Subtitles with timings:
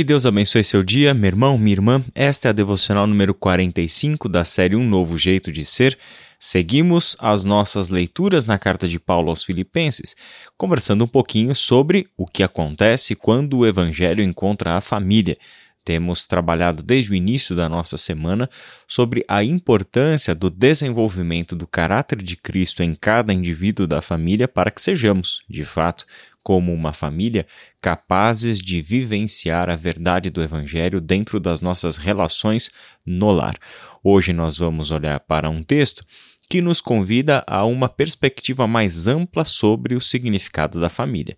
[0.00, 2.02] Que Deus abençoe seu dia, meu irmão, minha irmã.
[2.14, 5.98] Esta é a devocional número 45 da série Um Novo Jeito de Ser.
[6.38, 10.16] Seguimos as nossas leituras na carta de Paulo aos Filipenses,
[10.56, 15.36] conversando um pouquinho sobre o que acontece quando o evangelho encontra a família.
[15.84, 18.48] Temos trabalhado desde o início da nossa semana
[18.86, 24.70] sobre a importância do desenvolvimento do caráter de Cristo em cada indivíduo da família para
[24.70, 26.04] que sejamos, de fato,
[26.42, 27.46] como uma família,
[27.80, 32.70] capazes de vivenciar a verdade do Evangelho dentro das nossas relações
[33.06, 33.56] no lar.
[34.02, 36.04] Hoje nós vamos olhar para um texto
[36.48, 41.36] que nos convida a uma perspectiva mais ampla sobre o significado da família.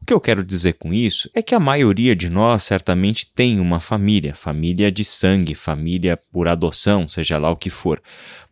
[0.00, 3.60] O que eu quero dizer com isso é que a maioria de nós certamente tem
[3.60, 8.02] uma família, família de sangue, família por adoção, seja lá o que for,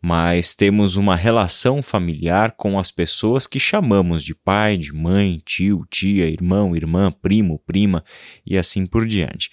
[0.02, 5.86] mas temos uma relação familiar com as pessoas que chamamos de pai, de mãe, tio,
[5.88, 8.04] tia, irmão, irmã, primo, prima
[8.44, 9.50] e assim por diante.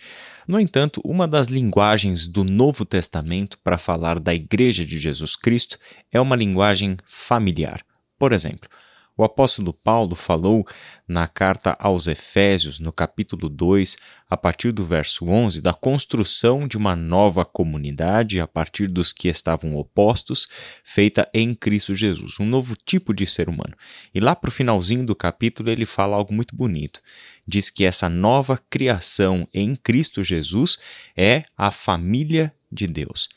[0.48, 5.78] No entanto, uma das linguagens do Novo Testamento para falar da Igreja de Jesus Cristo
[6.12, 7.82] é uma linguagem familiar.
[8.20, 8.70] Por exemplo,
[9.16, 10.66] o apóstolo Paulo falou
[11.08, 13.98] na carta aos Efésios, no capítulo 2,
[14.28, 19.28] a partir do verso 11, da construção de uma nova comunidade a partir dos que
[19.28, 20.48] estavam opostos,
[20.84, 23.76] feita em Cristo Jesus, um novo tipo de ser humano.
[24.14, 27.00] E lá para o finalzinho do capítulo ele fala algo muito bonito.
[27.48, 30.80] Diz que essa nova criação em Cristo Jesus
[31.16, 33.30] é a família de Deus.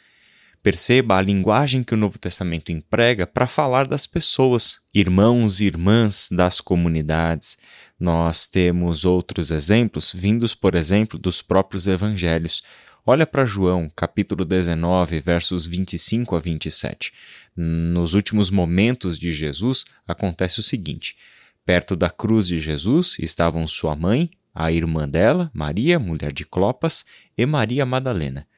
[0.66, 6.28] Perceba a linguagem que o Novo Testamento emprega para falar das pessoas, irmãos e irmãs
[6.28, 7.56] das comunidades.
[8.00, 12.64] Nós temos outros exemplos, vindos, por exemplo, dos próprios evangelhos.
[13.06, 17.12] Olha para João, capítulo 19, versos 25 a 27.
[17.56, 21.16] Nos últimos momentos de Jesus, acontece o seguinte:
[21.64, 27.04] perto da cruz de Jesus estavam sua mãe, a irmã dela, Maria, mulher de Clopas,
[27.38, 28.48] e Maria Madalena.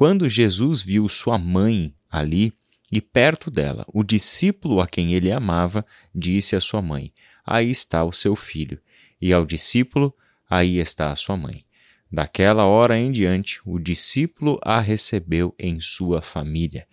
[0.00, 2.54] Quando Jesus viu sua mãe ali
[2.90, 5.84] e perto dela, o discípulo a quem ele amava
[6.14, 7.12] disse à sua mãe:
[7.44, 8.80] Aí está o seu filho.
[9.20, 10.14] E ao discípulo:
[10.48, 11.66] Aí está a sua mãe.
[12.10, 16.86] Daquela hora em diante, o discípulo a recebeu em sua família.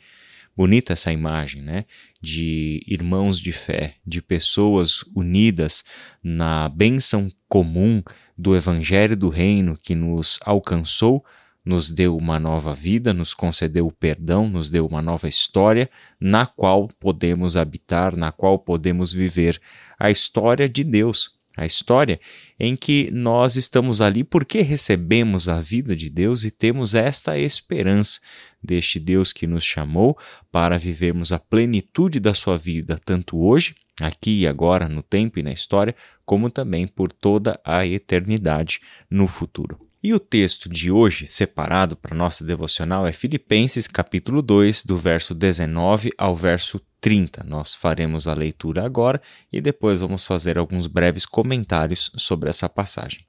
[0.53, 1.85] Bonita essa imagem, né?
[2.22, 5.85] De irmãos de fé, de pessoas unidas
[6.22, 8.03] na bênção comum
[8.38, 11.23] do Evangelho do Reino que nos alcançou
[11.67, 16.45] nos deu uma nova vida, nos concedeu o perdão, nos deu uma nova história na
[16.45, 19.59] qual podemos habitar, na qual podemos viver
[20.00, 22.22] a história de Deus, a história
[22.57, 28.22] em que nós estamos ali porque recebemos a vida de Deus e temos esta esperança
[28.63, 30.17] deste Deus que nos chamou
[30.49, 35.44] para vivermos a plenitude da sua vida, tanto hoje, aqui e agora, no tempo e
[35.44, 35.94] na história,
[36.25, 38.79] como também por toda a eternidade
[39.09, 39.87] no futuro.
[40.07, 45.35] E o texto de hoje, separado para nossa devocional, é Filipenses capítulo 2, do verso
[45.35, 47.44] 19 ao verso 30.
[47.44, 53.19] Nós faremos a leitura agora e depois vamos fazer alguns breves comentários sobre essa passagem.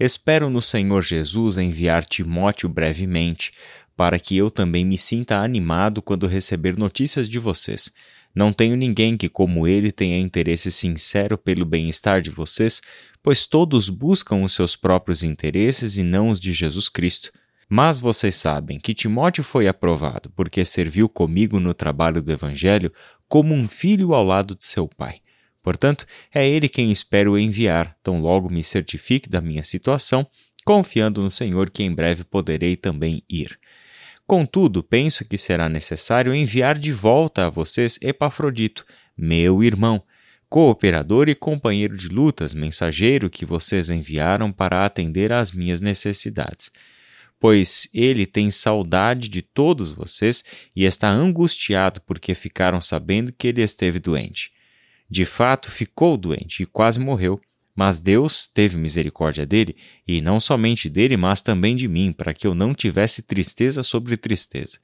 [0.00, 3.52] Espero no Senhor Jesus enviar Timóteo brevemente,
[3.98, 7.92] para que eu também me sinta animado quando receber notícias de vocês.
[8.32, 12.80] Não tenho ninguém que, como ele, tenha interesse sincero pelo bem-estar de vocês,
[13.20, 17.32] pois todos buscam os seus próprios interesses e não os de Jesus Cristo.
[17.68, 22.92] Mas vocês sabem que Timóteo foi aprovado porque serviu comigo no trabalho do Evangelho
[23.26, 25.16] como um filho ao lado de seu pai.
[25.60, 30.24] Portanto, é ele quem espero enviar, tão logo me certifique da minha situação,
[30.64, 33.58] confiando no Senhor que em breve poderei também ir.
[34.28, 38.84] Contudo, penso que será necessário enviar de volta a vocês Epafrodito,
[39.16, 40.02] meu irmão,
[40.50, 46.70] cooperador e companheiro de lutas, mensageiro que vocês enviaram para atender às minhas necessidades.
[47.40, 50.44] Pois ele tem saudade de todos vocês
[50.76, 54.50] e está angustiado porque ficaram sabendo que ele esteve doente.
[55.08, 57.40] De fato, ficou doente e quase morreu.
[57.78, 62.44] Mas Deus teve misericórdia dele, e não somente dele, mas também de mim, para que
[62.44, 64.80] eu não tivesse tristeza sobre tristeza.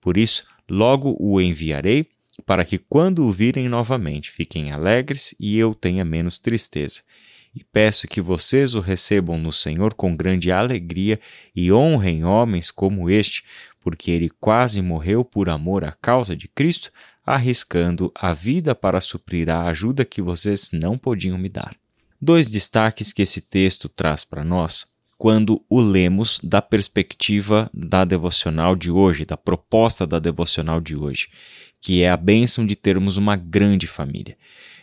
[0.00, 2.06] Por isso, logo o enviarei
[2.46, 7.02] para que quando o virem novamente fiquem alegres e eu tenha menos tristeza.
[7.52, 11.18] E peço que vocês o recebam no Senhor com grande alegria
[11.56, 13.42] e honrem homens como este,
[13.80, 16.92] porque ele quase morreu por amor à causa de Cristo,
[17.26, 21.76] arriscando a vida para suprir a ajuda que vocês não podiam me dar.
[22.20, 24.86] Dois destaques que esse texto traz para nós
[25.16, 31.28] quando o lemos da perspectiva da devocional de hoje, da proposta da devocional de hoje
[31.80, 34.36] que é a bênção de termos uma grande família.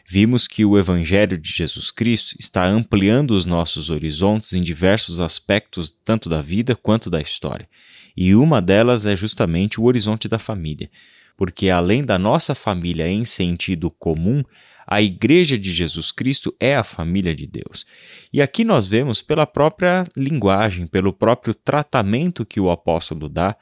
[0.08, 5.92] Vimos que o Evangelho de Jesus Cristo está ampliando os nossos horizontes em diversos aspectos,
[6.04, 7.68] tanto da vida quanto da história.
[8.16, 10.90] E uma delas é justamente o horizonte da família,
[11.36, 14.44] porque além da nossa família em sentido comum,
[14.88, 17.86] a Igreja de Jesus Cristo é a família de Deus.
[18.32, 23.56] E aqui nós vemos, pela própria linguagem, pelo próprio tratamento que o apóstolo dá,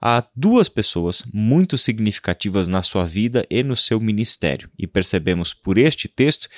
[0.00, 4.70] a duas pessoas muito significativas na sua vida e no seu ministério.
[4.78, 6.48] E percebemos por este texto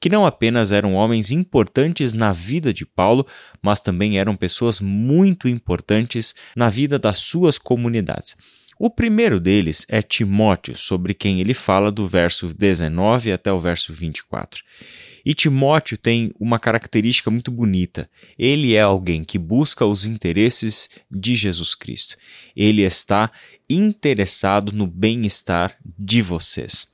[0.00, 3.26] que não apenas eram homens importantes na vida de Paulo,
[3.60, 8.36] mas também eram pessoas muito importantes na vida das suas comunidades.
[8.84, 13.94] O primeiro deles é Timóteo, sobre quem ele fala do verso 19 até o verso
[13.94, 14.60] 24.
[15.24, 18.10] E Timóteo tem uma característica muito bonita.
[18.36, 22.16] Ele é alguém que busca os interesses de Jesus Cristo.
[22.56, 23.30] Ele está
[23.70, 26.88] interessado no bem-estar de vocês.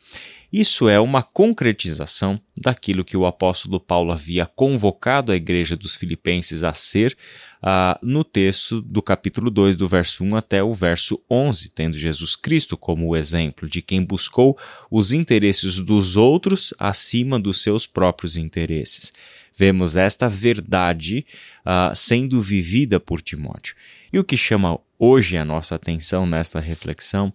[0.51, 6.65] Isso é uma concretização daquilo que o apóstolo Paulo havia convocado a igreja dos Filipenses
[6.65, 7.15] a ser
[7.63, 12.35] uh, no texto do capítulo 2, do verso 1 até o verso 11, tendo Jesus
[12.35, 14.57] Cristo como o exemplo de quem buscou
[14.91, 19.13] os interesses dos outros acima dos seus próprios interesses.
[19.55, 21.27] Vemos esta verdade
[21.61, 23.77] uh, sendo vivida por Timóteo.
[24.11, 27.31] E o que chama hoje a nossa atenção nesta reflexão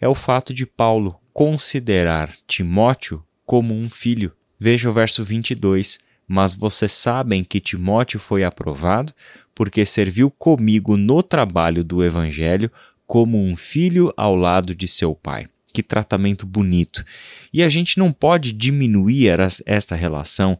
[0.00, 4.32] é o fato de Paulo considerar Timóteo como um filho.
[4.58, 6.00] Veja o verso 22.
[6.26, 9.12] Mas vocês sabem que Timóteo foi aprovado
[9.54, 12.72] porque serviu comigo no trabalho do Evangelho
[13.06, 15.46] como um filho ao lado de seu pai.
[15.72, 17.04] Que tratamento bonito!
[17.52, 20.58] E a gente não pode diminuir esta relação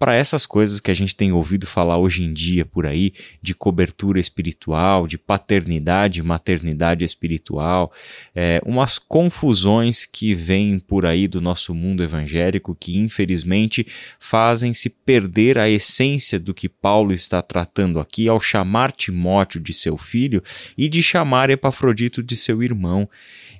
[0.00, 3.12] para essas coisas que a gente tem ouvido falar hoje em dia por aí,
[3.42, 7.92] de cobertura espiritual, de paternidade maternidade espiritual,
[8.34, 13.86] é, umas confusões que vêm por aí do nosso mundo evangélico que infelizmente
[14.18, 19.74] fazem se perder a essência do que Paulo está tratando aqui ao chamar Timóteo de
[19.74, 20.42] seu filho
[20.78, 23.06] e de chamar Epafrodito de seu irmão.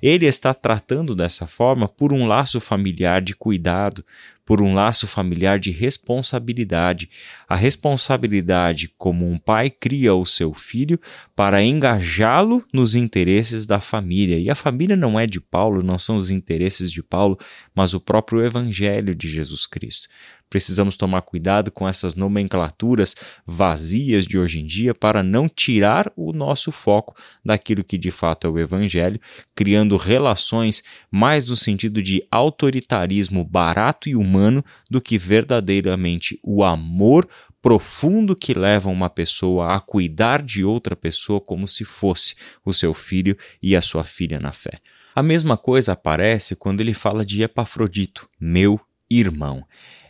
[0.01, 4.03] Ele está tratando dessa forma por um laço familiar de cuidado,
[4.45, 7.09] por um laço familiar de responsabilidade.
[7.47, 10.99] A responsabilidade como um pai cria o seu filho
[11.35, 14.37] para engajá-lo nos interesses da família.
[14.37, 17.37] E a família não é de Paulo, não são os interesses de Paulo,
[17.73, 20.07] mas o próprio evangelho de Jesus Cristo.
[20.51, 23.15] Precisamos tomar cuidado com essas nomenclaturas
[23.47, 28.45] vazias de hoje em dia para não tirar o nosso foco daquilo que de fato
[28.45, 29.17] é o Evangelho,
[29.55, 37.25] criando relações mais no sentido de autoritarismo barato e humano do que verdadeiramente o amor
[37.61, 42.93] profundo que leva uma pessoa a cuidar de outra pessoa como se fosse o seu
[42.93, 44.79] filho e a sua filha na fé.
[45.15, 48.77] A mesma coisa aparece quando ele fala de Epafrodito, meu
[49.09, 49.65] irmão.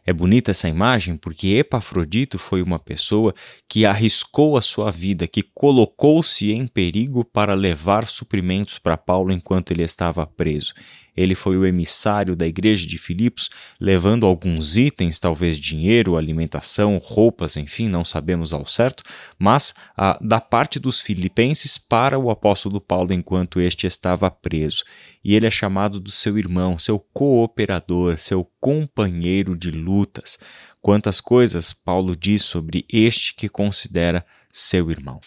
[0.05, 3.33] É bonita essa imagem porque Epafrodito foi uma pessoa
[3.69, 9.71] que arriscou a sua vida, que colocou-se em perigo para levar suprimentos para Paulo enquanto
[9.71, 10.73] ele estava preso.
[11.15, 13.49] Ele foi o emissário da igreja de Filipos,
[13.79, 19.03] levando alguns itens, talvez dinheiro, alimentação, roupas, enfim, não sabemos ao certo,
[19.37, 24.83] mas ah, da parte dos filipenses para o apóstolo Paulo enquanto este estava preso.
[25.23, 30.39] E ele é chamado do seu irmão, seu cooperador, seu companheiro de lutas.
[30.81, 35.19] Quantas coisas Paulo diz sobre este que considera seu irmão.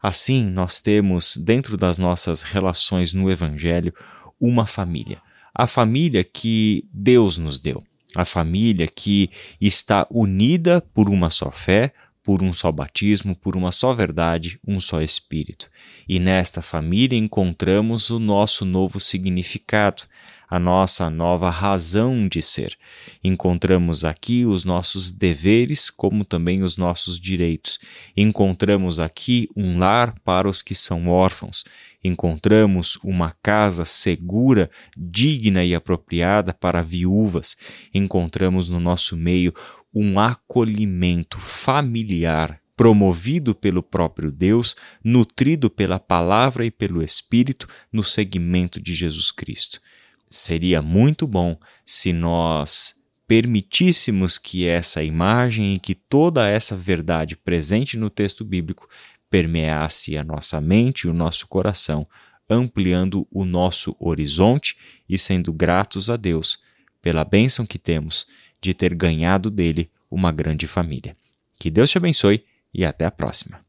[0.00, 3.92] Assim, nós temos, dentro das nossas relações no Evangelho,
[4.40, 5.20] uma família.
[5.54, 7.82] A família que Deus nos deu.
[8.14, 9.30] A família que
[9.60, 11.92] está unida por uma só fé,
[12.22, 15.70] por um só batismo, por uma só verdade, um só Espírito.
[16.06, 20.02] E nesta família encontramos o nosso novo significado,
[20.46, 22.76] a nossa nova razão de ser.
[23.24, 27.78] Encontramos aqui os nossos deveres, como também os nossos direitos.
[28.16, 31.64] Encontramos aqui um lar para os que são órfãos.
[32.02, 37.56] Encontramos uma casa segura, digna e apropriada para viúvas.
[37.92, 39.52] Encontramos no nosso meio
[39.92, 48.80] um acolhimento familiar promovido pelo próprio Deus, nutrido pela palavra e pelo Espírito no segmento
[48.80, 49.80] de Jesus Cristo
[50.30, 52.94] seria muito bom se nós
[53.26, 58.88] permitíssemos que essa imagem e que toda essa verdade presente no texto bíblico
[59.30, 62.06] permeasse a nossa mente e o nosso coração,
[62.48, 64.76] ampliando o nosso horizonte
[65.08, 66.62] e sendo gratos a Deus
[67.02, 68.26] pela bênção que temos
[68.60, 71.12] de ter ganhado dele uma grande família.
[71.58, 73.60] Que Deus te abençoe e até a próxima.